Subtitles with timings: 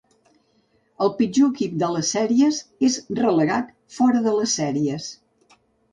[1.05, 5.07] El pitjor equip de les sèries és relegat fora de les sèries.